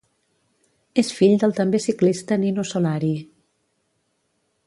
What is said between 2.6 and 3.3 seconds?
Solari.